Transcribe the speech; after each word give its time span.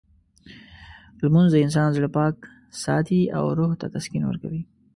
لمونځ 1.21 1.49
د 1.51 1.55
انسان 1.65 1.87
زړه 1.97 2.09
پاک 2.17 2.35
ساتي 2.83 3.21
او 3.37 3.43
روح 3.57 3.71
ته 3.79 3.85
تسکین 3.95 4.23
ورکوي. 4.27 4.61